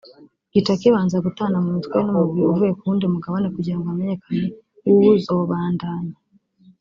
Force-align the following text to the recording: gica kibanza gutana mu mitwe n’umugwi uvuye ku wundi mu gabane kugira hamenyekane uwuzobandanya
gica 0.53 0.73
kibanza 0.81 1.17
gutana 1.25 1.57
mu 1.63 1.69
mitwe 1.75 1.97
n’umugwi 2.01 2.41
uvuye 2.51 2.71
ku 2.77 2.83
wundi 2.87 3.05
mu 3.13 3.17
gabane 3.23 3.47
kugira 3.55 3.81
hamenyekane 3.87 4.45
uwuzobandanya 4.89 6.15